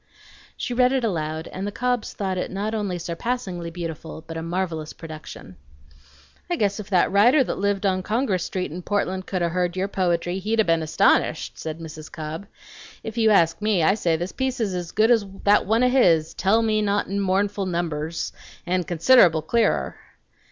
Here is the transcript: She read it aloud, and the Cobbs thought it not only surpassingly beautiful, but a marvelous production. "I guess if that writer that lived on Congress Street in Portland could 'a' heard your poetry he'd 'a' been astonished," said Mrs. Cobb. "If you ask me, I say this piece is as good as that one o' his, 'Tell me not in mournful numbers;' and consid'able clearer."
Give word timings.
She 0.57 0.73
read 0.73 0.91
it 0.91 1.03
aloud, 1.03 1.47
and 1.49 1.67
the 1.67 1.71
Cobbs 1.71 2.13
thought 2.13 2.39
it 2.39 2.49
not 2.49 2.73
only 2.73 2.97
surpassingly 2.97 3.69
beautiful, 3.69 4.23
but 4.25 4.35
a 4.35 4.41
marvelous 4.41 4.93
production. 4.93 5.57
"I 6.49 6.55
guess 6.55 6.79
if 6.79 6.89
that 6.89 7.11
writer 7.11 7.43
that 7.43 7.59
lived 7.59 7.85
on 7.85 8.01
Congress 8.01 8.43
Street 8.43 8.71
in 8.71 8.81
Portland 8.81 9.27
could 9.27 9.43
'a' 9.43 9.49
heard 9.49 9.77
your 9.77 9.87
poetry 9.87 10.39
he'd 10.39 10.59
'a' 10.59 10.63
been 10.63 10.81
astonished," 10.81 11.59
said 11.59 11.77
Mrs. 11.79 12.11
Cobb. 12.11 12.47
"If 13.03 13.15
you 13.15 13.29
ask 13.29 13.61
me, 13.61 13.83
I 13.83 13.93
say 13.93 14.15
this 14.15 14.31
piece 14.31 14.59
is 14.59 14.73
as 14.73 14.91
good 14.91 15.11
as 15.11 15.23
that 15.43 15.67
one 15.67 15.83
o' 15.83 15.87
his, 15.87 16.33
'Tell 16.33 16.63
me 16.63 16.81
not 16.81 17.05
in 17.05 17.19
mournful 17.19 17.67
numbers;' 17.67 18.33
and 18.65 18.87
consid'able 18.87 19.43
clearer." 19.43 19.97